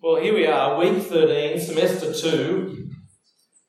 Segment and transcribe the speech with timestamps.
[0.00, 2.88] Well, here we are, week 13, semester 2,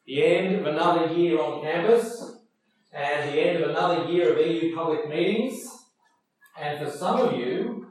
[0.06, 2.22] the end of another year on campus,
[2.94, 5.68] and the end of another year of EU public meetings.
[6.62, 7.88] And for some of you,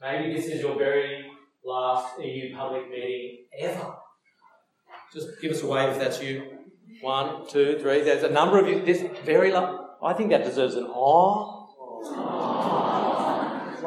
[0.00, 1.26] maybe this is your very
[1.62, 3.94] last EU public meeting ever.
[5.12, 6.42] Just give us a wave if that's you.
[7.02, 8.00] One, two, three.
[8.00, 8.82] There's a number of you.
[8.82, 9.78] This very last.
[10.02, 11.57] I think that deserves an awe.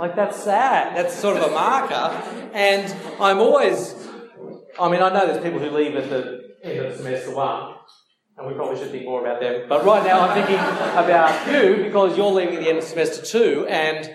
[0.01, 0.97] Like that's sad.
[0.97, 2.09] That's sort of a marker.
[2.55, 3.93] And I'm always,
[4.79, 7.75] I mean, I know there's people who leave at the end of semester one,
[8.35, 9.67] and we probably should think more about them.
[9.69, 13.23] But right now I'm thinking about you because you're leaving at the end of semester
[13.23, 14.11] two, and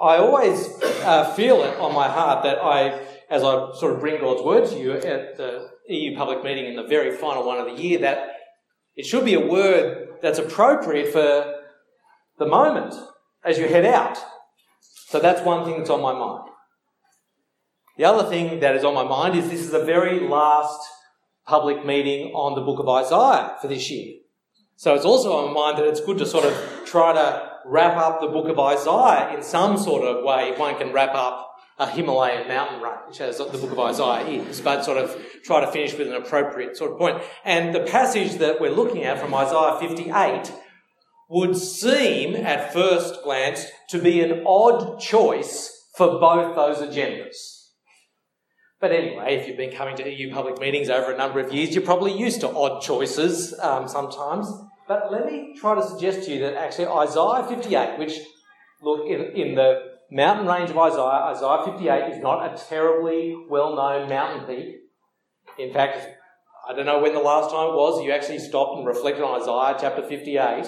[0.00, 0.70] I always
[1.04, 2.98] uh, feel it on my heart that I,
[3.28, 6.76] as I sort of bring God's word to you at the EU public meeting in
[6.76, 8.36] the very final one of the year, that
[8.94, 11.60] it should be a word that's appropriate for
[12.38, 12.94] the moment
[13.44, 14.16] as you head out.
[15.08, 16.50] So that's one thing that's on my mind.
[17.96, 20.80] The other thing that is on my mind is this is the very last
[21.46, 24.16] public meeting on the book of Isaiah for this year.
[24.74, 27.96] So it's also on my mind that it's good to sort of try to wrap
[27.96, 30.50] up the book of Isaiah in some sort of way.
[30.50, 34.60] If One can wrap up a Himalayan mountain range, as the book of Isaiah is,
[34.60, 37.22] but sort of try to finish with an appropriate sort of point.
[37.44, 40.52] And the passage that we're looking at from Isaiah 58
[41.28, 47.56] would seem, at first glance, to be an odd choice for both those agendas.
[48.80, 51.74] But anyway, if you've been coming to EU public meetings over a number of years,
[51.74, 54.48] you're probably used to odd choices um, sometimes.
[54.86, 58.18] But let me try to suggest to you that actually Isaiah 58, which,
[58.82, 63.74] look, in, in the mountain range of Isaiah, Isaiah 58 is not a terribly well
[63.74, 64.76] known mountain peak.
[65.58, 66.06] In fact,
[66.68, 69.40] I don't know when the last time it was you actually stopped and reflected on
[69.40, 70.66] Isaiah chapter 58.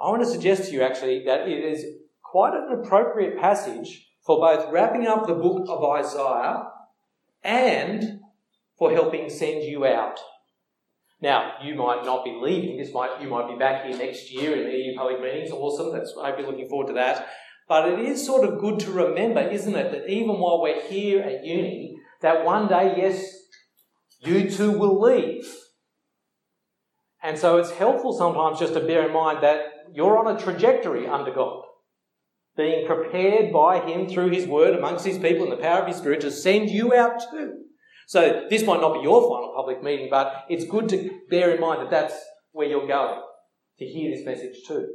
[0.00, 1.84] I want to suggest to you actually that it is
[2.22, 6.64] quite an appropriate passage for both wrapping up the book of Isaiah
[7.42, 8.20] and
[8.78, 10.18] for helping send you out.
[11.20, 12.76] Now, you might not be leaving.
[12.76, 15.50] This might you might be back here next year in the EU public meetings.
[15.50, 15.92] Awesome.
[15.92, 17.28] That's I hope you're looking forward to that.
[17.68, 21.20] But it is sort of good to remember, isn't it, that even while we're here
[21.20, 23.22] at uni, that one day, yes,
[24.20, 25.46] you too will leave.
[27.22, 31.06] And so it's helpful sometimes just to bear in mind that you're on a trajectory
[31.06, 31.62] under God
[32.56, 35.96] being prepared by Him through His Word amongst His people and the power of His
[35.96, 37.54] Spirit to send you out too.
[38.08, 41.60] So this might not be your final public meeting, but it's good to bear in
[41.60, 42.14] mind that that's
[42.52, 43.22] where you're going
[43.78, 44.88] to hear this message too.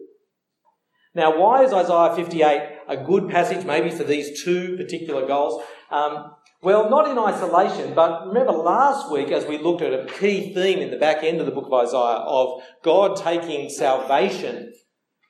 [1.15, 5.63] Now, why is Isaiah 58 a good passage, maybe for these two particular goals?
[5.91, 6.31] Um,
[6.63, 10.79] well, not in isolation, but remember last week as we looked at a key theme
[10.79, 14.73] in the back end of the book of Isaiah of God taking salvation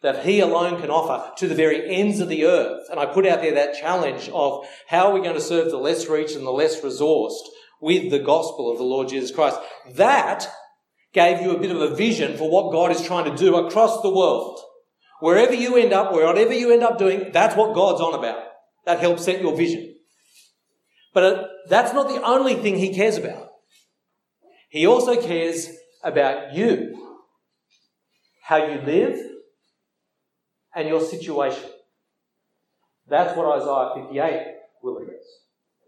[0.03, 2.87] that He alone can offer to the very ends of the earth.
[2.91, 5.77] And I put out there that challenge of how are we going to serve the
[5.77, 7.47] less reached and the less resourced
[7.81, 9.57] with the gospel of the Lord Jesus Christ.
[9.95, 10.47] That
[11.13, 14.01] gave you a bit of a vision for what God is trying to do across
[14.01, 14.59] the world.
[15.21, 18.43] Wherever you end up, whatever you end up doing, that's what God's on about.
[18.85, 19.95] That helps set your vision.
[21.13, 23.49] But uh, that's not the only thing He cares about.
[24.69, 25.69] He also cares
[26.03, 27.21] about you,
[28.43, 29.17] how you live,
[30.75, 31.69] and your situation.
[33.07, 35.23] That's what Isaiah 58 will address.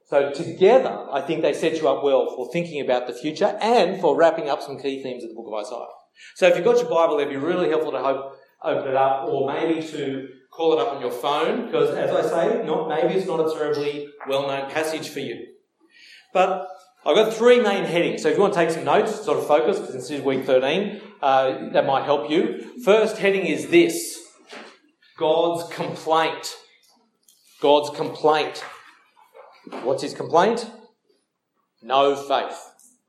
[0.08, 4.00] So together, I think they set you up well for thinking about the future and
[4.00, 5.88] for wrapping up some key themes of the book of Isaiah.
[6.36, 9.28] So if you've got your Bible, it'd be really helpful to hope, open it up
[9.28, 13.16] or maybe to call it up on your phone because as I say, not, maybe
[13.16, 15.48] it's not a terribly well-known passage for you.
[16.34, 16.68] But
[17.06, 18.22] I've got three main headings.
[18.22, 20.46] So if you want to take some notes, sort of focus, because this is week
[20.46, 22.80] 13, uh, that might help you.
[22.84, 24.25] First heading is this.
[25.18, 26.56] God's complaint.
[27.62, 28.64] God's complaint.
[29.84, 30.70] What's his complaint?
[31.82, 32.58] No faith.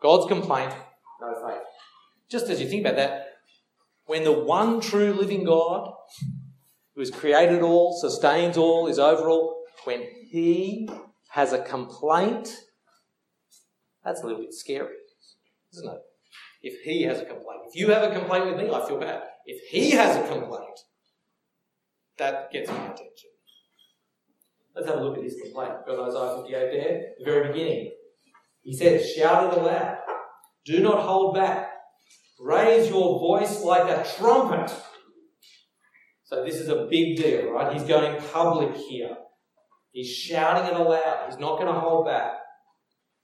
[0.01, 0.73] God's complaint,
[1.21, 1.63] no faith.
[2.29, 3.39] Just as you think about that,
[4.07, 5.93] when the one true living God,
[6.95, 10.89] who has created all, sustains all, is over all, when he
[11.31, 12.55] has a complaint,
[14.05, 14.95] that's a little bit scary,
[15.73, 16.01] isn't it?
[16.63, 17.63] If he has a complaint.
[17.69, 19.23] If you have a complaint with me, I feel bad.
[19.45, 20.79] If he has a complaint,
[22.19, 23.31] that gets my attention.
[24.75, 25.73] Let's have a look at his complaint.
[25.87, 27.93] Got Isaiah 58 there, the very beginning.
[28.63, 29.99] He says, Shout it aloud.
[30.65, 31.71] Do not hold back.
[32.39, 34.75] Raise your voice like a trumpet.
[36.25, 37.73] So this is a big deal, right?
[37.73, 39.17] He's going public here.
[39.93, 41.27] He's shouting it aloud.
[41.29, 42.33] He's not going to hold back.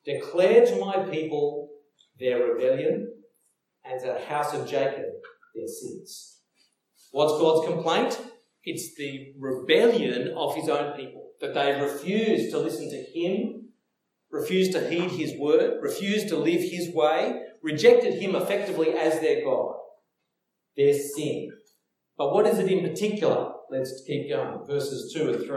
[0.06, 1.68] Declare to my people
[2.18, 3.12] their rebellion
[3.84, 5.04] and to the house of Jacob
[5.54, 6.38] their sins.
[7.10, 8.18] What's God's complaint?
[8.64, 13.62] It's the rebellion of his own people, that they refuse to listen to him
[14.32, 19.44] refuse to heed his word, refuse to live his way, rejected him effectively as their
[19.44, 19.76] God.
[20.76, 21.52] Their sin.
[22.16, 23.52] But what is it in particular?
[23.70, 24.66] Let's keep going.
[24.66, 25.56] Verses 2 and 3.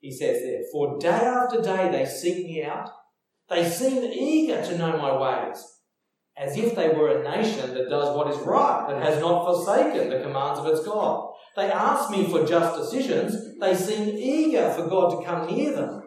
[0.00, 2.90] He says there, For day after day they seek me out.
[3.48, 5.64] They seem eager to know my ways,
[6.36, 10.10] as if they were a nation that does what is right and has not forsaken
[10.10, 11.32] the commands of its God.
[11.56, 13.58] They ask me for just decisions.
[13.58, 16.02] They seem eager for God to come near them.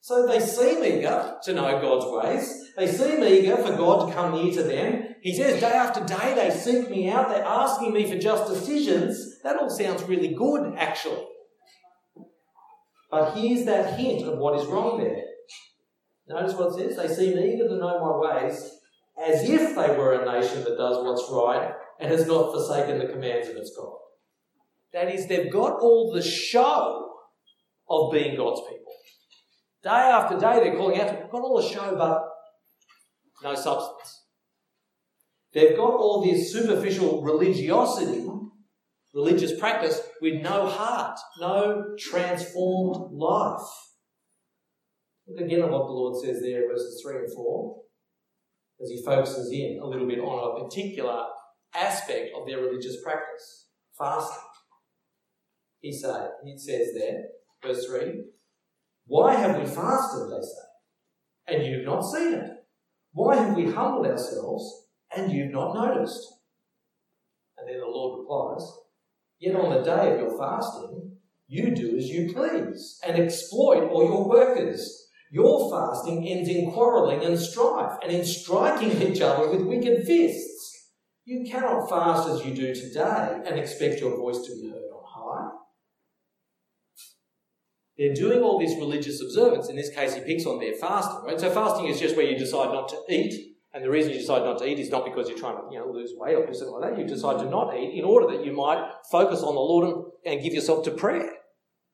[0.00, 2.72] So they seem eager to know God's ways.
[2.76, 5.04] They seem eager for God to come near to them.
[5.20, 7.28] He says, day after day, they seek me out.
[7.28, 9.40] They're asking me for just decisions.
[9.42, 11.24] That all sounds really good, actually.
[13.10, 15.22] But here's that hint of what is wrong there.
[16.26, 16.96] Notice what it says.
[16.96, 18.78] They seem eager to know my ways
[19.18, 23.12] as if they were a nation that does what's right and has not forsaken the
[23.12, 23.94] commands of its God.
[24.92, 27.08] That is, they've got all the show
[27.88, 28.92] of being God's people.
[29.82, 32.22] Day after day, they're calling out, they've got all the show, but
[33.42, 34.24] no substance.
[35.52, 38.26] They've got all this superficial religiosity,
[39.14, 43.66] religious practice, with no heart, no transformed life.
[45.26, 47.81] Look again at what the Lord says there, verses 3 and 4,
[48.82, 51.24] as he focuses in a little bit on a particular
[51.74, 54.42] aspect of their religious practice fasting.
[55.80, 57.24] He, say, he says there,
[57.62, 58.24] verse 3
[59.06, 62.50] why have we fasted, they say, and you've not seen it?
[63.12, 66.26] Why have we humbled ourselves, and you've not noticed?
[67.58, 68.66] And then the Lord replies,
[69.38, 71.16] Yet on the day of your fasting,
[71.48, 75.01] you do as you please and exploit all your workers.
[75.32, 80.90] Your fasting ends in quarrelling and strife and in striking each other with wicked fists.
[81.24, 85.02] You cannot fast as you do today and expect your voice to be heard on
[85.06, 85.48] high.
[87.96, 89.70] They're doing all this religious observance.
[89.70, 91.40] In this case, he picks on their fasting, right?
[91.40, 93.54] So fasting is just where you decide not to eat.
[93.72, 95.78] And the reason you decide not to eat is not because you're trying to you
[95.78, 96.98] know, lose weight or something like that.
[96.98, 100.42] You decide to not eat in order that you might focus on the Lord and
[100.42, 101.32] give yourself to prayer.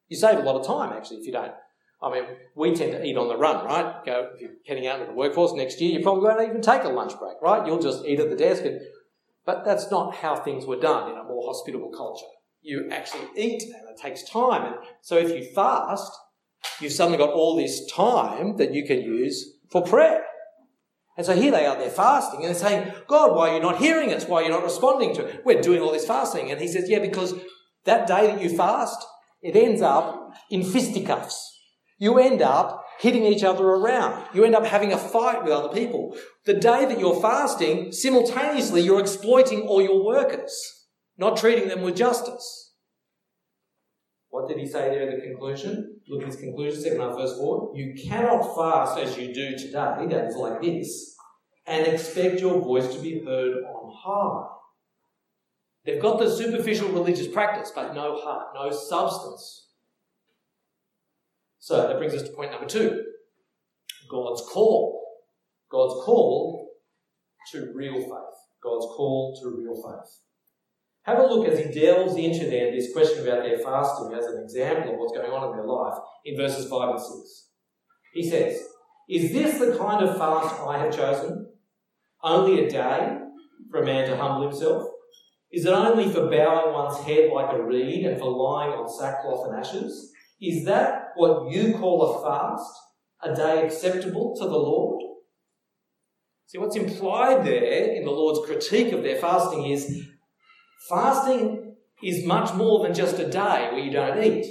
[0.08, 1.52] You save a lot of time, actually, if you don't.
[2.00, 2.24] I mean,
[2.54, 4.04] we tend to eat on the run, right?
[4.04, 6.84] Go if you're heading out into the workforce next year, you probably won't even take
[6.84, 7.66] a lunch break, right?
[7.66, 8.64] You'll just eat at the desk.
[8.64, 8.80] And,
[9.44, 12.26] but that's not how things were done in a more hospitable culture
[12.62, 14.64] you actually eat and it takes time.
[14.64, 16.12] And so if you fast,
[16.80, 20.24] you've suddenly got all this time that you can use for prayer.
[21.16, 23.78] And so here they are, they're fasting, and they're saying, God, why are you not
[23.78, 24.26] hearing us?
[24.26, 25.42] Why are you not responding to it?
[25.44, 26.52] We're doing all this fasting.
[26.52, 27.34] And he says, Yeah, because
[27.86, 29.04] that day that you fast,
[29.42, 31.57] it ends up in fisticuffs.
[31.98, 34.26] You end up hitting each other around.
[34.32, 36.16] You end up having a fight with other people.
[36.46, 40.78] The day that you're fasting, simultaneously you're exploiting all your workers
[41.18, 42.72] not treating them with justice.
[44.30, 46.00] What did he say there in the conclusion?
[46.08, 47.72] Look at his conclusion, second half, verse 4.
[47.74, 51.16] You cannot fast as you do today, that is like this,
[51.66, 54.54] and expect your voice to be heard on high.
[55.84, 59.67] They've got the superficial religious practice, but no heart, no substance.
[61.68, 63.04] So that brings us to point number two
[64.10, 65.04] God's call.
[65.70, 66.66] God's call
[67.52, 68.38] to real faith.
[68.62, 70.10] God's call to real faith.
[71.02, 74.42] Have a look as he delves into there this question about their fasting as an
[74.42, 77.48] example of what's going on in their life in verses 5 and 6.
[78.14, 78.62] He says,
[79.10, 81.52] Is this the kind of fast I have chosen?
[82.22, 83.18] Only a day
[83.70, 84.88] for a man to humble himself?
[85.52, 89.48] Is it only for bowing one's head like a reed and for lying on sackcloth
[89.50, 90.14] and ashes?
[90.40, 92.72] Is that what you call a fast?
[93.22, 95.02] A day acceptable to the Lord?
[96.46, 100.08] See, what's implied there in the Lord's critique of their fasting is
[100.88, 104.46] Fasting is much more than just a day where you don't eat.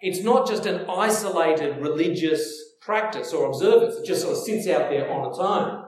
[0.00, 4.88] It's not just an isolated religious practice or observance that just sort of sits out
[4.88, 5.84] there on its own.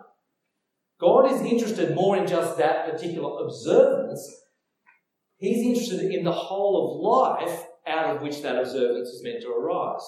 [1.00, 4.28] God is interested more in just that particular observance.
[5.38, 9.50] He's interested in the whole of life out of which that observance is meant to
[9.50, 10.06] arise.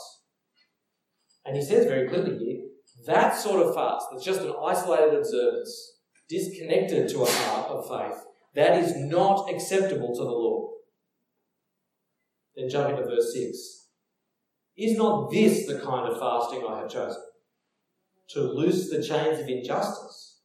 [1.45, 2.62] And he says very clearly here
[3.07, 5.99] that sort of fast, that's just an isolated observance,
[6.29, 8.23] disconnected to a heart of faith,
[8.55, 10.75] that is not acceptable to the Lord.
[12.55, 13.88] Then jump into verse 6.
[14.76, 17.23] Is not this the kind of fasting I have chosen?
[18.31, 20.41] To loose the chains of injustice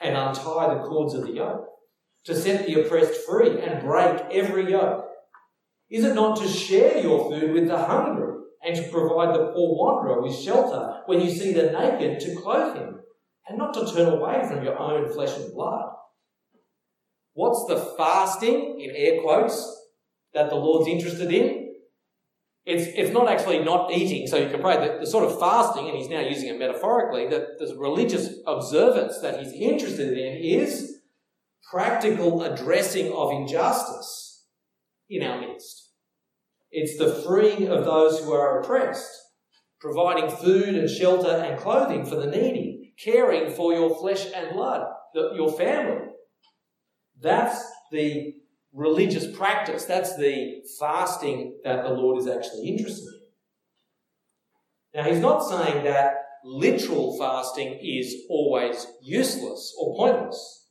[0.00, 1.66] and untie the cords of the yoke,
[2.24, 5.06] to set the oppressed free and break every yoke?
[5.92, 8.32] Is it not to share your food with the hungry
[8.64, 12.76] and to provide the poor wanderer with shelter when you see the naked to clothe
[12.76, 13.00] him,
[13.46, 15.90] and not to turn away from your own flesh and blood?
[17.34, 19.86] What's the fasting, in air quotes,
[20.32, 21.74] that the Lord's interested in?
[22.64, 24.76] It's, it's not actually not eating, so you can pray.
[24.76, 29.18] The, the sort of fasting, and he's now using it metaphorically, that the religious observance
[29.18, 31.00] that he's interested in is
[31.70, 34.46] practical addressing of injustice
[35.10, 35.81] in our midst.
[36.72, 39.10] It's the freeing of those who are oppressed,
[39.78, 44.86] providing food and shelter and clothing for the needy, caring for your flesh and blood,
[45.14, 46.06] your family.
[47.20, 48.34] That's the
[48.72, 49.84] religious practice.
[49.84, 53.20] That's the fasting that the Lord is actually interested in.
[54.94, 60.61] Now, he's not saying that literal fasting is always useless or pointless.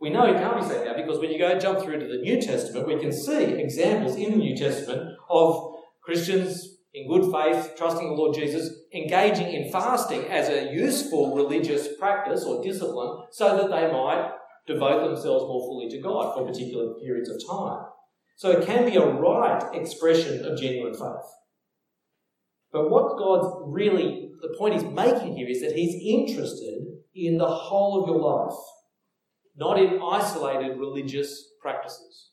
[0.00, 2.06] We know he can't be saying now because when you go and jump through to
[2.06, 7.30] the New Testament, we can see examples in the New Testament of Christians in good
[7.30, 13.24] faith, trusting the Lord Jesus, engaging in fasting as a useful religious practice or discipline
[13.30, 14.32] so that they might
[14.66, 17.84] devote themselves more fully to God for particular periods of time.
[18.36, 21.28] So it can be a right expression of genuine faith.
[22.72, 27.46] But what God's really, the point he's making here is that he's interested in the
[27.46, 28.56] whole of your life,
[29.56, 32.30] not in isolated religious practices.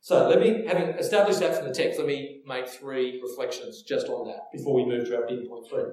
[0.00, 4.08] So let me, having established that from the text, let me make three reflections just
[4.08, 5.84] on that before we move to our big point three.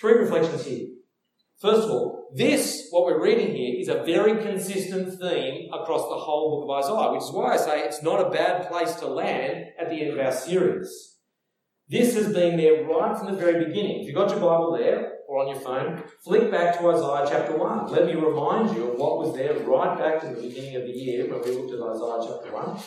[0.00, 0.88] Three reflections here.
[1.60, 6.16] First of all, this, what we're reading here, is a very consistent theme across the
[6.16, 9.06] whole book of Isaiah, which is why I say it's not a bad place to
[9.06, 11.18] land at the end of our series.
[11.88, 14.00] This has been there right from the very beginning.
[14.00, 17.56] If you've got your Bible there or on your phone, flick back to Isaiah chapter
[17.56, 17.86] 1.
[17.86, 20.90] Let me remind you of what was there right back to the beginning of the
[20.90, 22.80] year when we looked at Isaiah chapter 1.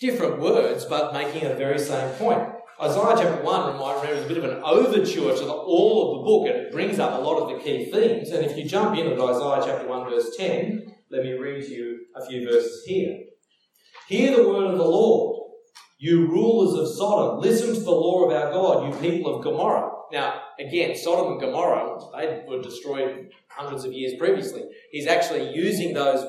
[0.00, 2.40] Different words, but making a very same point.
[2.80, 6.24] Isaiah chapter 1, remember, is a bit of an overture to the, all of the
[6.24, 8.30] book, and it brings up a lot of the key themes.
[8.30, 11.72] And if you jump in at Isaiah chapter 1, verse 10, let me read to
[11.72, 13.24] you a few verses here.
[14.06, 15.35] Hear the word of the Lord,
[15.98, 17.40] you rulers of Sodom.
[17.40, 19.90] Listen to the law of our God, you people of Gomorrah.
[20.12, 24.62] Now, again, Sodom and Gomorrah, they were destroyed hundreds of years previously.
[24.90, 26.24] He's actually using those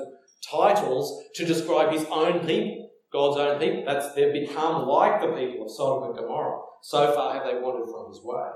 [0.50, 2.90] titles to describe his own people.
[3.12, 3.84] God's own people.
[3.86, 6.60] That's they've become like the people of Sodom and Gomorrah.
[6.82, 8.50] So far have they wandered from his way.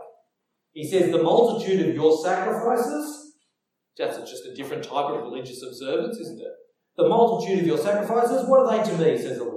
[0.72, 3.36] He says, The multitude of your sacrifices,
[3.98, 6.54] that's just a different type of religious observance, isn't it?
[6.98, 9.51] The multitude of your sacrifices, what are they to me, says the Lord?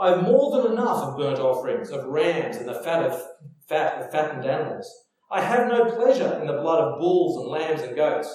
[0.00, 3.22] I have more than enough of burnt offerings, of rams, and the fat of
[3.68, 4.90] fat of fattened animals.
[5.30, 8.34] I have no pleasure in the blood of bulls and lambs and goats.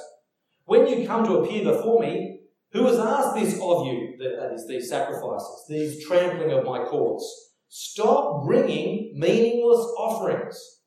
[0.66, 2.42] When you come to appear before me,
[2.72, 7.54] who has asked this of you, that is, these sacrifices, these trampling of my courts?
[7.68, 10.82] Stop bringing meaningless offerings.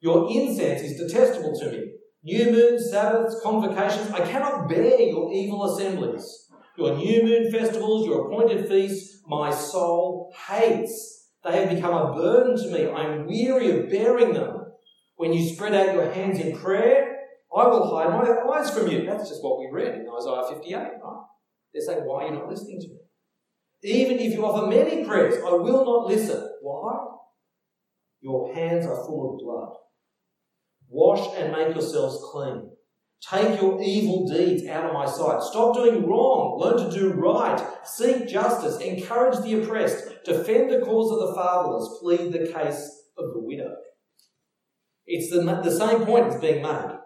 [0.00, 1.92] Your incense is detestable to me.
[2.22, 6.48] New moons, Sabbaths, convocations, I cannot bear your evil assemblies.
[6.76, 11.30] Your new moon festivals, your appointed feasts, my soul hates.
[11.44, 12.86] They have become a burden to me.
[12.86, 14.58] I am weary of bearing them.
[15.16, 17.16] When you spread out your hands in prayer,
[17.54, 19.04] I will hide my eyes from you.
[19.04, 21.24] That's just what we read in Isaiah 58, right?
[21.72, 22.96] They're saying, Why are you not listening to me?
[23.84, 26.48] Even if you offer many prayers, I will not listen.
[26.62, 26.98] Why?
[28.20, 29.76] Your hands are full of blood.
[30.88, 32.70] Wash and make yourselves clean.
[33.30, 35.42] Take your evil deeds out of my sight.
[35.42, 36.58] Stop doing wrong.
[36.58, 37.64] Learn to do right.
[37.84, 38.78] Seek justice.
[38.78, 40.24] Encourage the oppressed.
[40.24, 41.98] Defend the cause of the fatherless.
[42.00, 43.76] Plead the case of the widow.
[45.06, 46.98] It's the, the same point that's being made.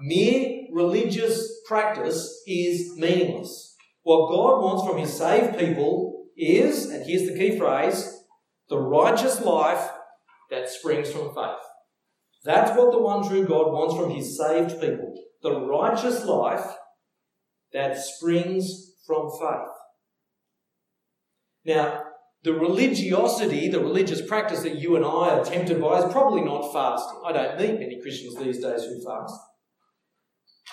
[0.00, 3.76] Mere religious practice is meaningless.
[4.04, 8.24] What God wants from His saved people is, and here's the key phrase,
[8.70, 9.90] the righteous life
[10.50, 11.58] that springs from faith.
[12.44, 15.12] That's what the one true God wants from His saved people.
[15.42, 16.66] The righteous life
[17.72, 19.68] that springs from faith.
[21.64, 22.04] Now,
[22.42, 26.72] the religiosity, the religious practice that you and I are tempted by is probably not
[26.72, 27.20] fasting.
[27.24, 29.38] I don't meet many Christians these days who fast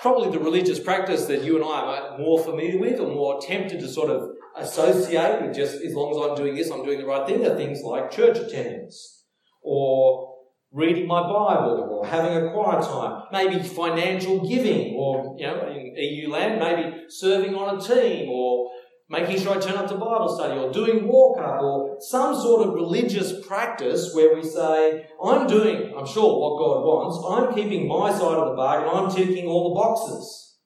[0.01, 3.79] probably the religious practice that you and I are more familiar with or more tempted
[3.79, 7.05] to sort of associate with just as long as I'm doing this, I'm doing the
[7.05, 9.23] right thing, are things like church attendance
[9.61, 10.34] or
[10.75, 15.95] reading my Bible or having a quiet time, maybe financial giving or, you know, in
[15.95, 18.69] EU land, maybe serving on a team or
[19.07, 22.67] making sure I turn up to Bible study or doing walk up or some sort
[22.67, 27.87] of religious practice where we say, I'm doing, I'm sure, what God wants, I'm keeping
[27.87, 30.57] my side of the bargain, I'm ticking all the boxes.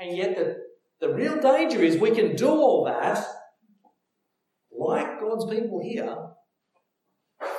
[0.00, 0.56] And yet the,
[1.00, 3.24] the real danger is we can do all that,
[4.76, 6.16] like God's people here,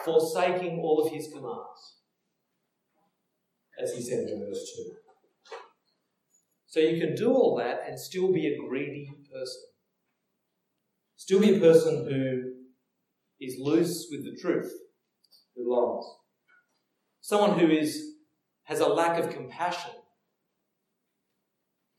[0.08, 1.98] forsaking all of his commands.
[3.80, 4.92] As he said in verse 2.
[6.66, 9.62] So you can do all that and still be a greedy person.
[11.16, 12.54] Still be a person who
[13.40, 14.72] is loose with the truth,
[15.56, 16.06] who lies.
[17.22, 18.14] Someone who is
[18.64, 19.92] has a lack of compassion.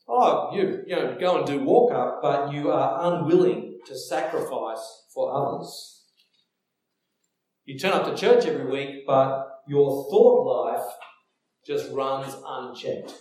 [0.09, 5.07] Oh, you you know go and do walk up, but you are unwilling to sacrifice
[5.12, 5.98] for others.
[7.69, 10.87] You turn up to church every week, but your thought life
[11.67, 13.13] just runs unchecked.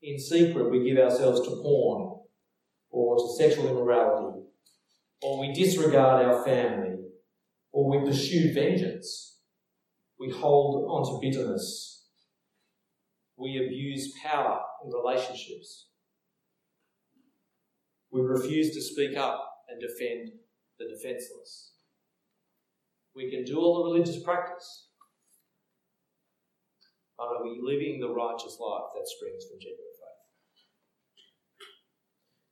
[0.00, 2.20] In secret, we give ourselves to porn
[2.90, 4.44] or to sexual immorality,
[5.22, 6.94] or we disregard our family,
[7.72, 9.40] or we pursue vengeance.
[10.20, 12.06] We hold on to bitterness.
[13.36, 15.88] We abuse power in relationships.
[18.12, 20.30] We refuse to speak up and defend
[20.82, 21.72] the defenseless.
[23.14, 24.88] We can do all the religious practice,
[27.16, 30.22] but are we living the righteous life that springs from genuine faith?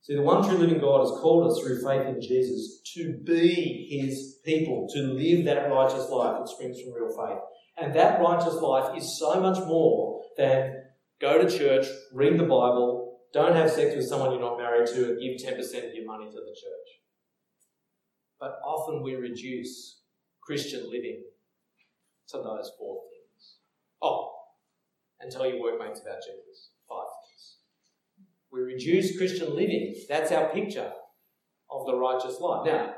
[0.01, 3.87] See, the one true living God has called us through faith in Jesus to be
[3.89, 7.39] his people, to live that righteous life that springs from real faith.
[7.77, 10.83] And that righteous life is so much more than
[11.19, 15.11] go to church, read the Bible, don't have sex with someone you're not married to,
[15.11, 17.00] and give 10% of your money to the church.
[18.41, 20.01] But often we reduce
[20.41, 21.23] Christian living
[22.29, 23.57] to those four things.
[24.01, 24.31] Oh,
[25.19, 26.71] and tell your workmates about Jesus.
[26.89, 27.57] Five things.
[28.51, 29.95] We reduce Christian living.
[30.09, 30.91] That's our picture
[31.69, 32.65] of the righteous life.
[32.65, 32.95] Now,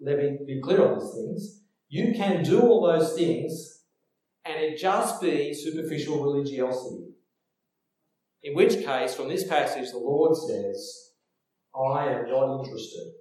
[0.00, 1.60] let me be clear on these things.
[1.88, 3.84] You can do all those things
[4.44, 7.04] and it just be superficial religiosity.
[8.42, 11.10] In which case, from this passage, the Lord says,
[11.72, 13.12] I am not interested.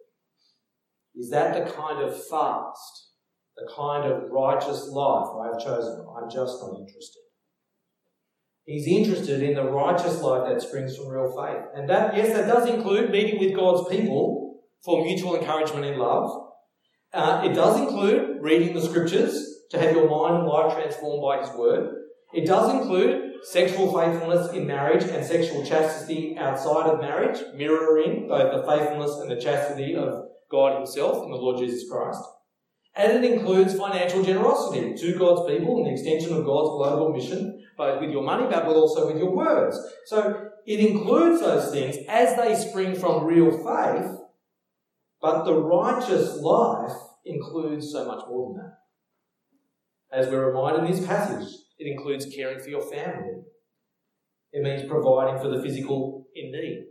[1.15, 3.09] Is that the kind of fast,
[3.57, 6.05] the kind of righteous life I have chosen?
[6.15, 7.21] I'm just not interested.
[8.65, 11.63] He's interested in the righteous life that springs from real faith.
[11.75, 16.31] And that, yes, that does include meeting with God's people for mutual encouragement in love.
[17.13, 21.45] Uh, it does include reading the scriptures to have your mind and life transformed by
[21.45, 21.95] His word.
[22.33, 28.53] It does include sexual faithfulness in marriage and sexual chastity outside of marriage, mirroring both
[28.53, 32.21] the faithfulness and the chastity of God Himself and the Lord Jesus Christ.
[32.95, 37.63] And it includes financial generosity to God's people and the extension of God's global mission,
[37.77, 39.79] both with your money, but also with your words.
[40.07, 44.11] So it includes those things as they spring from real faith,
[45.21, 48.77] but the righteous life includes so much more than that.
[50.13, 51.47] As we're reminded in this passage,
[51.79, 53.43] it includes caring for your family.
[54.51, 56.87] It means providing for the physical in need,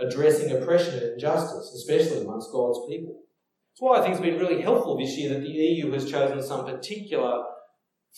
[0.00, 3.20] addressing oppression and injustice, especially amongst God's people.
[3.72, 6.42] That's why I think it's been really helpful this year that the EU has chosen
[6.42, 7.44] some particular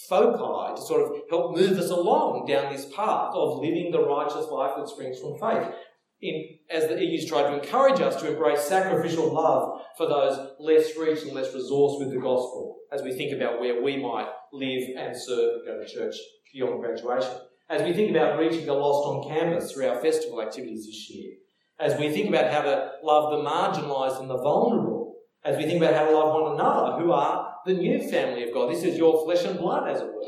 [0.08, 4.48] foci to sort of help move us along down this path of living the righteous
[4.50, 5.74] life that springs from faith.
[6.20, 10.96] In, as the EU's tried to encourage us to embrace sacrificial love for those less
[10.96, 14.96] reached and less resourced with the gospel, as we think about where we might live
[14.96, 16.14] and serve and go to church
[16.52, 17.32] beyond graduation.
[17.68, 21.34] As we think about reaching the lost on campus through our festival activities this year.
[21.78, 25.06] As we think about how to love the marginalised and the vulnerable
[25.46, 28.52] as we think about how to love one another, who are the new family of
[28.52, 28.70] God.
[28.70, 30.22] This is your flesh and blood, as it were,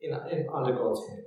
[0.00, 1.22] in, in, under God's hand.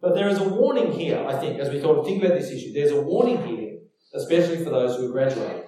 [0.00, 2.72] But there is a warning here, I think, as we thought think about this issue.
[2.72, 3.78] There's a warning here,
[4.14, 5.64] especially for those who are graduating.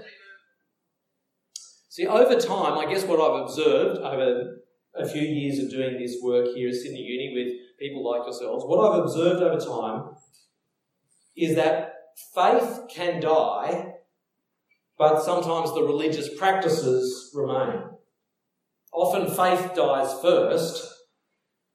[1.88, 4.56] See, over time, I guess what I've observed over
[4.96, 8.64] a few years of doing this work here at Sydney Uni with people like yourselves,
[8.66, 10.16] what I've observed over time
[11.36, 11.94] is that
[12.34, 13.94] faith can die
[14.98, 17.82] but sometimes the religious practices remain.
[18.92, 20.88] Often faith dies first,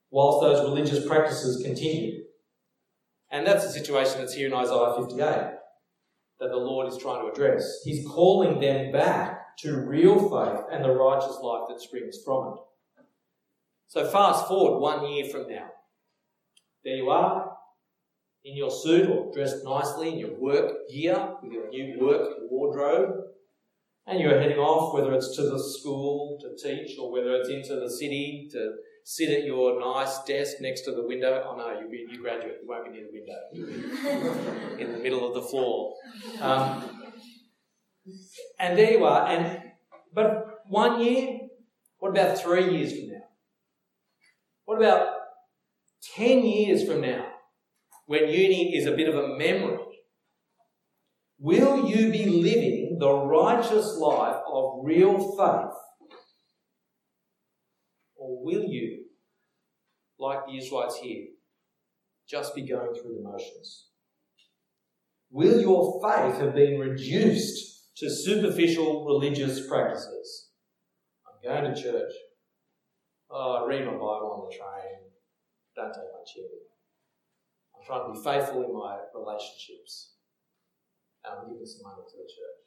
[0.10, 2.24] whilst those religious practices continue.
[3.30, 5.20] And that's the situation that's here in Isaiah 58
[6.40, 7.82] that the Lord is trying to address.
[7.84, 13.04] He's calling them back to real faith and the righteous life that springs from it.
[13.90, 15.68] So, fast forward one year from now.
[16.86, 17.58] There you are,
[18.46, 23.12] in your suit or dressed nicely in your work gear with your new work wardrobe,
[24.08, 27.80] and you're heading off, whether it's to the school to teach or whether it's into
[27.80, 28.74] the city to
[29.04, 31.44] sit at your nice desk next to the window.
[31.48, 33.40] Oh no, you'll be a new graduate, you won't be near the window.
[33.54, 35.96] You'll be in the middle of the floor.
[36.42, 36.84] Um,
[38.60, 39.28] and there you are.
[39.28, 39.62] And
[40.14, 41.40] but one year,
[42.00, 43.26] what about three years from now?
[44.66, 45.08] What about
[46.16, 47.26] ten years from now?
[48.10, 49.78] When uni is a bit of a memory,
[51.38, 55.78] will you be living the righteous life of real faith?
[58.16, 59.06] Or will you,
[60.18, 61.28] like the Israelites here,
[62.28, 63.90] just be going through the motions?
[65.30, 70.50] will your faith have been reduced to superficial religious practices?
[71.28, 72.12] I'm going to church.
[73.30, 75.12] Oh, I read my Bible on the train.
[75.76, 76.69] Don't take my chair.
[77.80, 80.16] I'm trying to be faithful in my relationships.
[81.24, 82.60] And I'm giving some money to the church.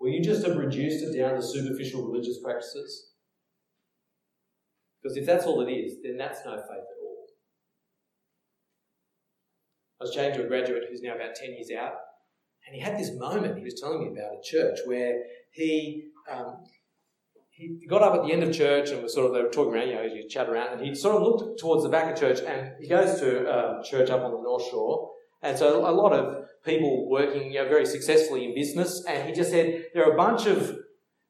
[0.00, 3.12] Will you just have reduced it down to superficial religious practices?
[5.02, 7.26] Because if that's all it is, then that's no faith at all.
[10.00, 11.94] I was chatting to a graduate who's now about 10 years out,
[12.66, 16.64] and he had this moment he was telling me about a church where he um,
[17.54, 19.74] he got up at the end of church and was sort of they were talking
[19.74, 22.12] around, you know, as you chat around, and he sort of looked towards the back
[22.12, 25.10] of church, and he goes to a church up on the North Shore,
[25.42, 29.34] and so a lot of people working, you know, very successfully in business, and he
[29.34, 30.78] just said there are a bunch of,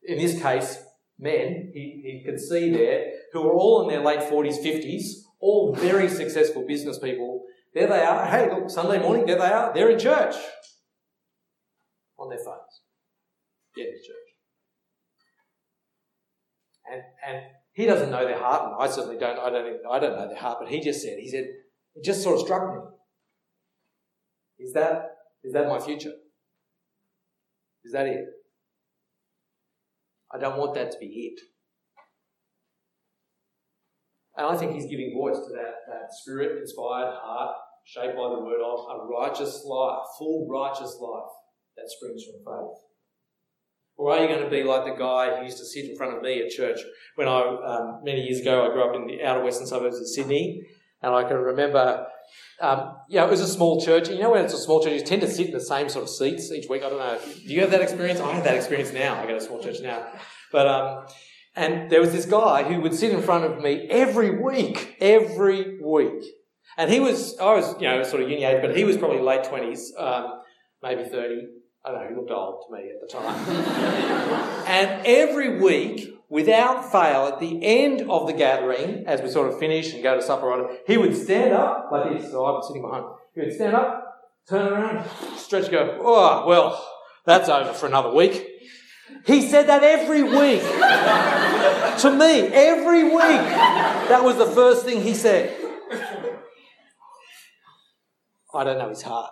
[0.04, 0.78] in this case,
[1.18, 5.74] men he, he could see there who are all in their late forties, fifties, all
[5.74, 7.44] very successful business people.
[7.74, 8.26] There they are.
[8.26, 9.72] Hey, look, Sunday morning, there they are.
[9.72, 10.35] They're in church
[12.18, 12.82] on their phones.
[13.76, 14.21] Yeah, in church.
[16.90, 17.42] And, and
[17.73, 19.38] he doesn't know their heart, and I certainly don't.
[19.38, 19.66] I don't.
[19.66, 21.18] Even, I don't know their heart, but he just said.
[21.18, 21.45] He said
[21.95, 22.81] it just sort of struck me.
[24.59, 25.11] Is that
[25.45, 26.12] is that my future?
[27.85, 28.25] Is that it?
[30.33, 31.40] I don't want that to be it.
[34.37, 38.40] And I think he's giving voice to that, that spirit inspired heart, shaped by the
[38.40, 41.31] word of a righteous life, full righteous life
[41.77, 42.79] that springs from faith.
[43.96, 46.16] Or are you going to be like the guy who used to sit in front
[46.16, 46.81] of me at church
[47.16, 50.09] when I, um, many years ago, I grew up in the outer western suburbs of
[50.09, 50.62] Sydney,
[51.02, 52.07] and I can remember,
[52.61, 54.09] um, yeah, it was a small church.
[54.09, 56.05] You know, when it's a small church, you tend to sit in the same sort
[56.05, 56.83] of seats each week.
[56.83, 57.18] I don't know.
[57.24, 58.18] Do you have that experience?
[58.18, 59.20] I have that experience now.
[59.20, 60.07] I go to a small church now,
[60.50, 61.07] but um,
[61.55, 65.81] and there was this guy who would sit in front of me every week, every
[65.83, 66.24] week,
[66.78, 69.20] and he was, I was, you know, sort of uni age, but he was probably
[69.20, 70.40] late twenties, um,
[70.83, 71.48] maybe thirty
[71.85, 73.49] I know, he looked old to me at the time.
[74.68, 79.59] and every week, without fail, at the end of the gathering, as we sort of
[79.59, 82.31] finish and go to supper, he would stand up like this.
[82.31, 83.05] So I was sitting behind.
[83.35, 86.88] He would stand up, turn around, stretch, go, oh, well,
[87.27, 88.49] that's over for another week.
[89.27, 90.62] He said that every week
[92.01, 93.42] to me, every week.
[94.09, 95.57] That was the first thing he said.
[98.55, 99.31] I don't know his heart.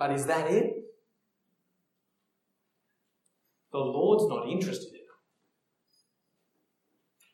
[0.00, 0.64] But is that it?
[3.70, 5.00] The Lord's not interested in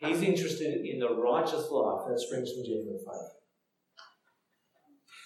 [0.09, 0.12] it.
[0.12, 3.31] He's interested in the righteous life that springs from genuine faith.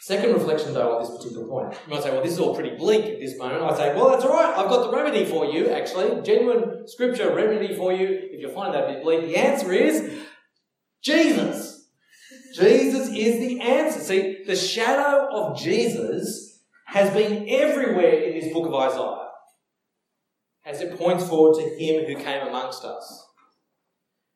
[0.03, 1.72] Second reflection, though, on this particular point.
[1.87, 3.62] You might say, well, this is all pretty bleak at this moment.
[3.62, 4.59] I say, well, that's all right.
[4.59, 6.20] I've got the remedy for you, actually.
[6.20, 8.07] Genuine scripture remedy for you.
[8.07, 10.12] If you find that a bit bleak, the answer is
[11.03, 11.88] Jesus.
[12.55, 14.00] Jesus is the answer.
[14.00, 16.50] See, the shadow of Jesus
[16.90, 19.29] has been everywhere in this book of Isaiah
[20.64, 23.26] as it points forward to him who came amongst us.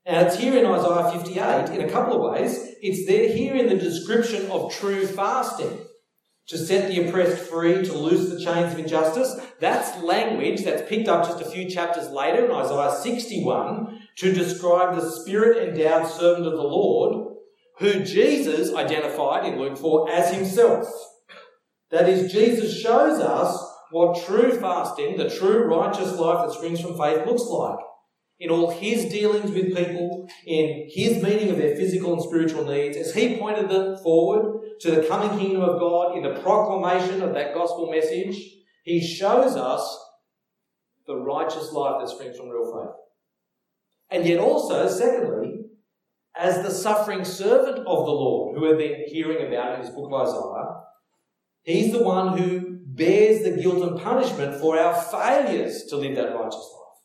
[0.06, 2.74] Now, it's here in Isaiah 58 in a couple of ways.
[2.80, 5.80] It's there here in the description of true fasting
[6.46, 9.34] to set the oppressed free, to loose the chains of injustice.
[9.60, 14.94] That's language that's picked up just a few chapters later in Isaiah 61 to describe
[14.94, 17.34] the spirit endowed servant of the Lord,
[17.78, 20.86] who Jesus identified in Luke 4 as himself.
[21.94, 23.56] That is, Jesus shows us
[23.92, 27.78] what true fasting, the true righteous life that springs from faith, looks like.
[28.40, 32.96] In all his dealings with people, in his meeting of their physical and spiritual needs,
[32.96, 37.32] as he pointed them forward to the coming kingdom of God in the proclamation of
[37.34, 38.44] that gospel message,
[38.82, 40.04] he shows us
[41.06, 42.96] the righteous life that springs from real faith.
[44.10, 45.60] And yet also, secondly,
[46.36, 50.12] as the suffering servant of the Lord, who we've been hearing about in his book
[50.12, 50.80] of Isaiah,
[51.64, 56.34] He's the one who bears the guilt and punishment for our failures to live that
[56.34, 57.00] righteous life.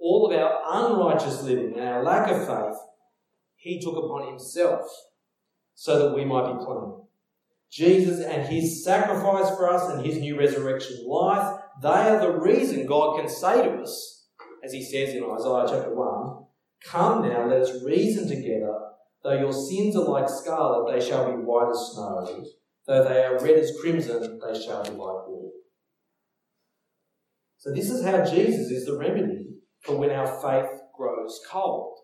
[0.00, 2.78] All of our unrighteous living and our lack of faith,
[3.56, 4.88] He took upon Himself
[5.74, 7.02] so that we might be clean.
[7.70, 12.86] Jesus and His sacrifice for us and His new resurrection life, they are the reason
[12.86, 14.28] God can say to us,
[14.64, 16.44] as He says in Isaiah chapter 1,
[16.84, 18.78] Come now, let us reason together.
[19.22, 22.44] Though your sins are like scarlet, they shall be white as snow.
[22.86, 25.52] Though they are red as crimson, they shall be like wool.
[27.58, 29.46] So, this is how Jesus is the remedy
[29.82, 31.98] for when our faith grows cold.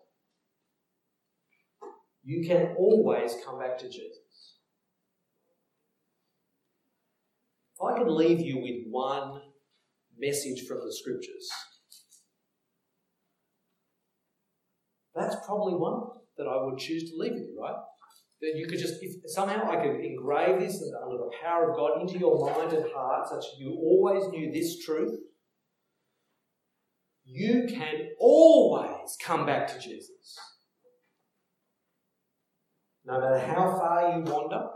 [2.23, 4.55] You can always come back to Jesus.
[7.75, 9.41] If I could leave you with one
[10.17, 11.49] message from the scriptures,
[15.15, 16.01] that's probably one
[16.37, 17.75] that I would choose to leave with you, right?
[18.41, 22.01] That you could just, if somehow I could engrave this under the power of God
[22.01, 25.19] into your mind and heart, such that you always knew this truth,
[27.25, 30.37] you can always come back to Jesus.
[33.05, 34.67] No matter how far you wander,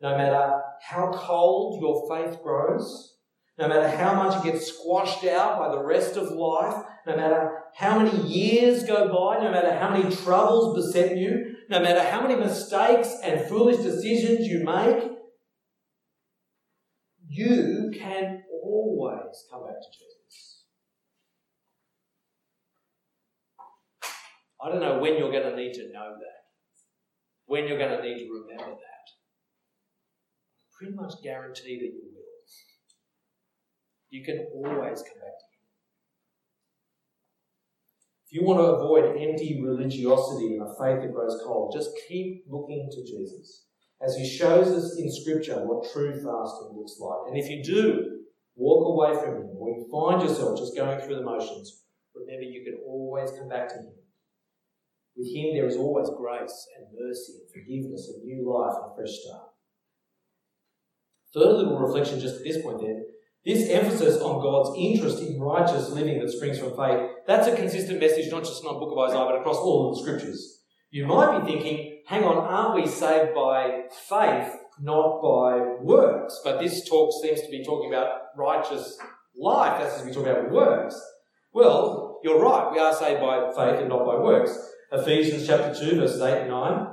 [0.00, 3.16] no matter how cold your faith grows,
[3.58, 7.62] no matter how much it gets squashed out by the rest of life, no matter
[7.76, 12.20] how many years go by, no matter how many troubles beset you, no matter how
[12.20, 15.04] many mistakes and foolish decisions you make,
[17.28, 20.64] you can always come back to Jesus.
[24.60, 26.40] I don't know when you're going to need to know that,
[27.46, 29.06] when you're going to need to remember that.
[30.58, 32.20] I pretty much guarantee that you will.
[34.10, 35.49] You can always come back to
[38.30, 42.44] if you want to avoid empty religiosity and a faith that grows cold, just keep
[42.48, 43.66] looking to Jesus
[44.00, 47.26] as he shows us in Scripture what true fasting looks like.
[47.26, 48.20] And if you do
[48.54, 51.82] walk away from him, or you find yourself just going through the motions,
[52.14, 53.98] remember you can always come back to him.
[55.16, 58.94] With him, there is always grace and mercy and forgiveness and new life and a
[58.94, 59.50] fresh start.
[61.34, 63.09] Third little reflection just at this point then
[63.44, 68.00] this emphasis on God's interest in righteous living that springs from faith, that's a consistent
[68.00, 70.62] message, not just in the book of Isaiah, but across all of the scriptures.
[70.90, 76.40] You might be thinking, hang on, aren't we saved by faith, not by works?
[76.44, 78.98] But this talk seems to be talking about righteous
[79.38, 79.80] life.
[79.80, 81.00] That's as we talk about works.
[81.52, 82.70] Well, you're right.
[82.72, 84.58] We are saved by faith and not by works.
[84.92, 86.86] Ephesians chapter 2, verses 8 and 9.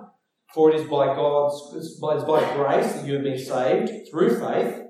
[0.53, 4.39] For it is by God's, it is by grace that you have been saved through
[4.39, 4.83] faith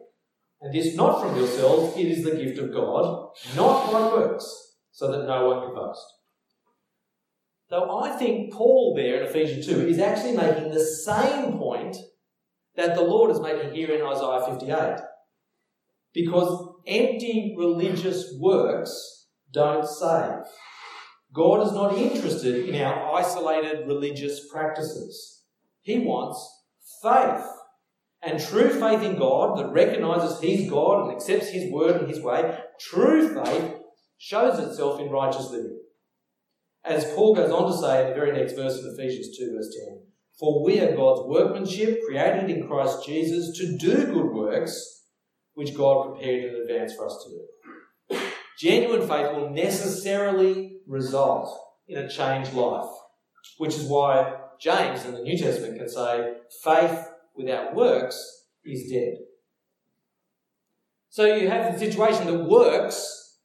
[0.62, 5.12] and this not from yourselves, it is the gift of God, not by works, so
[5.12, 6.06] that no one can boast.
[7.70, 11.98] Though I think Paul there in Ephesians 2 is actually making the same point
[12.76, 15.00] that the Lord is making here in Isaiah 58.
[16.14, 20.46] Because empty religious works don't save.
[21.34, 25.44] God is not interested in our isolated religious practices.
[25.82, 26.40] He wants
[27.04, 27.46] faith
[28.28, 32.22] and true faith in God that recognizes He's God and accepts His word and His
[32.22, 33.76] way, true faith
[34.18, 35.80] shows itself in righteous living.
[36.84, 39.74] As Paul goes on to say in the very next verse of Ephesians 2, verse
[39.88, 40.02] 10
[40.38, 45.06] For we are God's workmanship, created in Christ Jesus to do good works,
[45.54, 48.20] which God prepared in advance for us to do.
[48.60, 51.50] Genuine faith will necessarily result
[51.88, 52.90] in a changed life,
[53.58, 57.07] which is why James in the New Testament can say, faith
[57.38, 59.18] without works is dead.
[61.10, 63.40] So you have the situation that works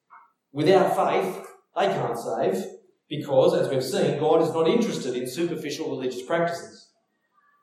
[0.53, 2.65] without faith, they can't save,
[3.09, 6.91] because, as we've seen, God is not interested in superficial religious practices.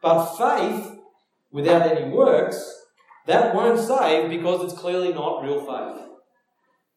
[0.01, 0.99] But faith
[1.51, 2.85] without any works,
[3.25, 6.05] that won't save because it's clearly not real faith.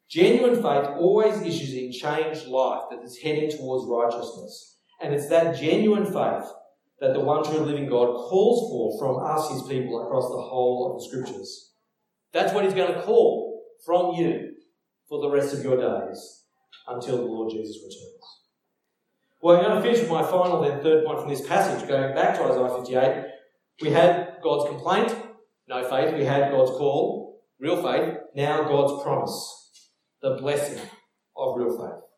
[0.09, 4.77] Genuine faith always issues in changed life that is heading towards righteousness.
[5.03, 6.51] And it's that genuine faith
[7.03, 10.93] that the one true living God calls for from us, his people, across the whole
[10.95, 11.73] of the scriptures.
[12.33, 14.53] That's what he's going to call from you
[15.09, 16.45] for the rest of your days
[16.87, 18.23] until the Lord Jesus returns.
[19.43, 22.15] Well, I'm going to finish with my final then third point from this passage, going
[22.15, 23.25] back to Isaiah 58.
[23.83, 25.13] We had God's complaint,
[25.67, 26.15] no faith.
[26.15, 28.17] We had God's call, real faith.
[28.37, 29.89] Now God's promise,
[30.23, 30.79] the blessing
[31.37, 32.12] of real faith.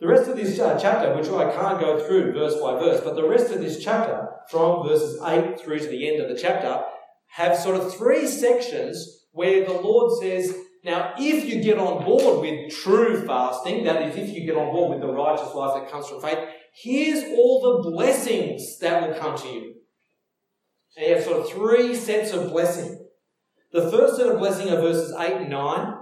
[0.00, 3.16] The rest of this uh, chapter, which I can't go through verse by verse, but
[3.16, 6.82] the rest of this chapter, from verses 8 through to the end of the chapter,
[7.32, 12.40] have sort of three sections where the Lord says, now, if you get on board
[12.40, 15.90] with true fasting, that is, if you get on board with the righteous life that
[15.90, 16.38] comes from faith,
[16.80, 19.74] here's all the blessings that will come to you.
[20.96, 23.06] And you have sort of three sets of blessing.
[23.72, 25.94] The first set of blessing are verses 8 and 9,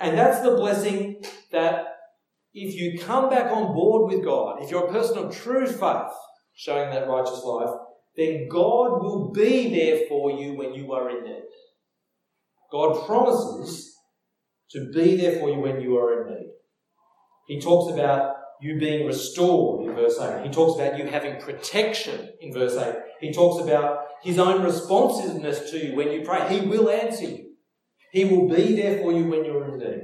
[0.00, 1.97] and that's the blessing that
[2.54, 6.12] if you come back on board with God, if you're a person of true faith,
[6.54, 7.70] showing that righteous life,
[8.16, 11.44] then God will be there for you when you are in need.
[12.72, 13.94] God promises
[14.72, 16.50] to be there for you when you are in need.
[17.46, 20.44] He talks about you being restored in verse 8.
[20.44, 22.96] He talks about you having protection in verse 8.
[23.20, 26.48] He talks about his own responsiveness to you when you pray.
[26.48, 27.52] He will answer you.
[28.12, 30.02] He will be there for you when you're in need.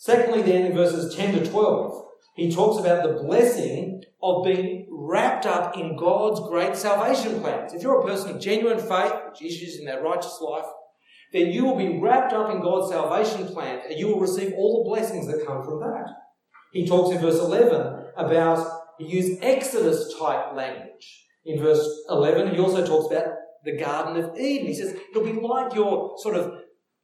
[0.00, 5.44] Secondly, then, in verses 10 to 12, he talks about the blessing of being wrapped
[5.44, 7.74] up in God's great salvation plans.
[7.74, 10.64] If you're a person of genuine faith, which issues in that righteous life,
[11.34, 14.82] then you will be wrapped up in God's salvation plan and you will receive all
[14.82, 16.06] the blessings that come from that.
[16.72, 18.66] He talks in verse 11 about
[18.98, 21.26] He used Exodus type language.
[21.44, 23.34] In verse 11, he also talks about
[23.64, 24.66] the Garden of Eden.
[24.66, 26.54] He says it'll be like you're sort of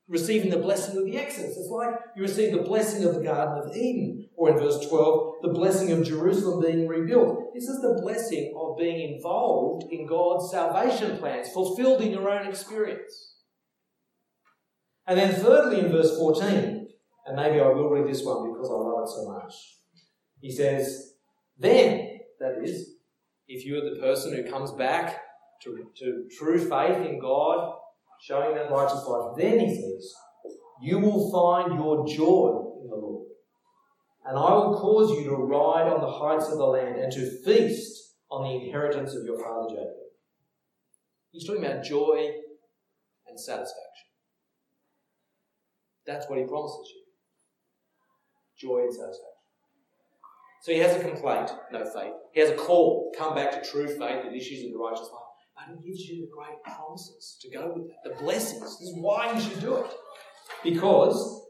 [0.08, 1.56] receiving the blessing of the Exodus.
[1.56, 4.28] It's like you receive the blessing of the Garden of Eden.
[4.36, 7.54] Or in verse 12, the blessing of Jerusalem being rebuilt.
[7.54, 12.46] This is the blessing of being involved in God's salvation plans, fulfilled in your own
[12.46, 13.36] experience.
[15.06, 16.88] And then, thirdly, in verse 14,
[17.26, 19.54] and maybe I will read this one because I love it so much,
[20.40, 21.14] he says,
[21.58, 22.96] Then, that is,
[23.48, 25.22] if you are the person who comes back
[25.62, 27.78] to, to true faith in God,
[28.20, 30.14] showing that righteous life, then he says,
[30.82, 33.26] You will find your joy in the Lord.
[34.24, 37.42] And I will cause you to ride on the heights of the land and to
[37.44, 39.94] feast on the inheritance of your father Jacob.
[41.30, 42.30] He's talking about joy
[43.28, 44.06] and satisfaction.
[46.06, 47.02] That's what he promises you
[48.58, 49.22] joy and satisfaction.
[50.62, 52.14] So he has a complaint, no faith.
[52.32, 55.25] He has a call, come back to true faith that issues in the righteous life.
[55.68, 58.78] He gives you the great promises to go with that, the blessings.
[58.78, 59.92] This is why you should do it.
[60.62, 61.42] Because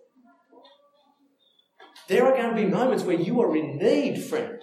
[2.09, 4.61] there are going to be moments where you are in need, friend.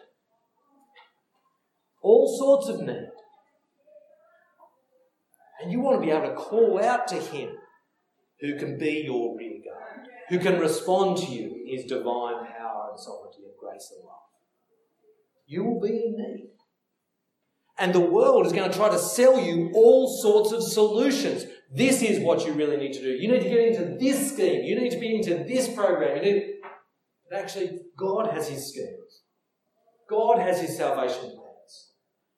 [2.01, 3.09] All sorts of need.
[5.61, 7.49] And you want to be able to call out to Him
[8.41, 12.89] who can be your rear guard, who can respond to you in His divine power
[12.91, 14.17] and sovereignty and grace and love.
[15.45, 16.49] You will be in need.
[17.83, 21.43] And the world is going to try to sell you all sorts of solutions.
[21.69, 23.09] This is what you really need to do.
[23.09, 24.63] You need to get into this scheme.
[24.63, 26.23] You need to be into this program.
[26.23, 26.61] Need.
[27.29, 29.23] But actually, God has His schemes.
[30.09, 31.91] God has His salvation plans.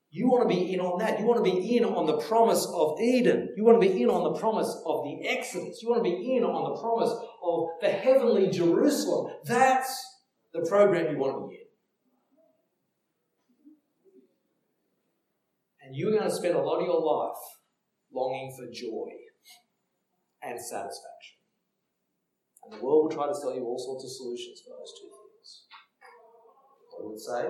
[0.10, 1.20] You want to be in on that.
[1.20, 3.54] You want to be in on the promise of Eden.
[3.56, 5.80] You want to be in on the promise of the Exodus.
[5.84, 7.12] You want to be in on the promise
[7.44, 9.32] of the heavenly Jerusalem.
[9.44, 10.04] That's
[10.54, 11.65] the program you want to be in.
[15.86, 17.38] And you're going to spend a lot of your life
[18.12, 19.12] longing for joy
[20.42, 21.38] and satisfaction.
[22.64, 25.10] And the world will try to sell you all sorts of solutions for those two
[25.14, 25.64] things.
[26.98, 27.44] I would say,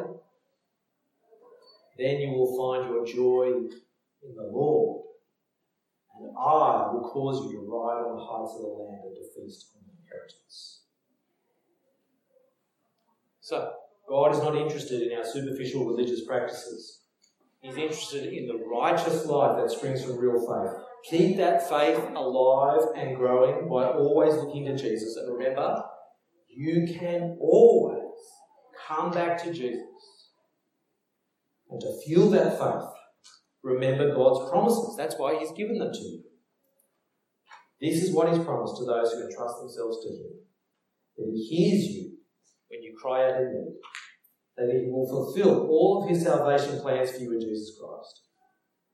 [1.97, 3.53] then you will find your joy
[4.27, 5.05] in the Lord,
[6.19, 9.21] and I will cause you to ride on the heights of the land and to
[9.33, 10.81] feast on the inheritance.
[13.39, 13.71] So,
[14.09, 17.04] God is not interested in our superficial religious practices.
[17.65, 20.83] He's interested in the righteous life that springs from real faith.
[21.09, 25.15] Keep that faith alive and growing by always looking to Jesus.
[25.15, 25.81] And remember,
[26.47, 28.13] you can always
[28.87, 29.81] come back to Jesus.
[31.71, 32.87] And to fuel that faith,
[33.63, 34.95] remember God's promises.
[34.95, 36.23] That's why He's given them to you.
[37.81, 40.33] This is what He's promised to those who entrust themselves to Him
[41.17, 42.17] that He hears you
[42.67, 43.79] when you cry out in need
[44.57, 48.21] that he will fulfill all of his salvation plans for you in Jesus Christ,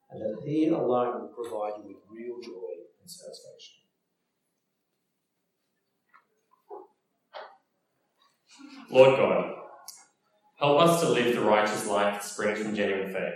[0.09, 3.77] and that he alone will provide you with real joy and satisfaction.
[8.89, 9.53] Lord God,
[10.59, 13.33] help us to live the righteous life that springs from genuine faith.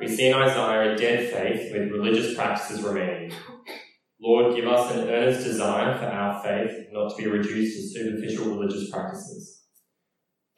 [0.00, 3.32] We see in Isaiah a dead faith with religious practices remaining.
[4.20, 8.56] Lord, give us an earnest desire for our faith not to be reduced to superficial
[8.56, 9.57] religious practices.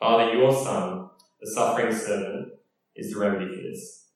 [0.00, 1.10] Father, your Son,
[1.42, 2.54] the suffering servant,
[2.96, 4.06] is the remedy for this,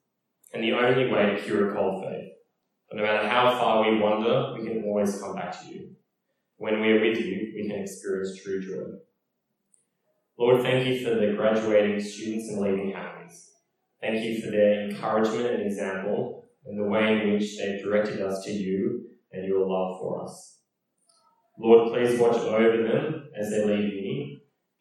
[0.54, 2.30] and the only way to cure a cold faith.
[2.88, 5.90] But no matter how far we wander, we can always come back to you.
[6.56, 8.96] When we are with you, we can experience true joy.
[10.38, 13.50] Lord, thank you for the graduating students and leaving families.
[14.00, 18.42] Thank you for their encouragement and example and the way in which they've directed us
[18.44, 20.60] to you and your love for us.
[21.58, 24.33] Lord, please watch over them as they leave uni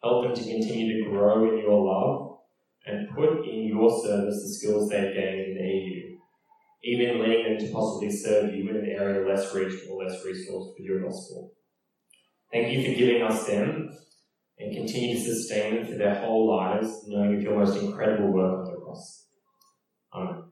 [0.04, 2.36] Help them to continue to grow in your love
[2.84, 6.18] and put in your service the skills they've gained in the EU,
[6.82, 10.76] even leading them to possibly serve you in an area less reached or less resourced
[10.76, 11.52] for your gospel.
[12.52, 13.88] Thank you for giving us them
[14.58, 18.58] and continue to sustain them for their whole lives, knowing of your most incredible work
[18.58, 19.26] on the cross.
[20.12, 20.43] Amen.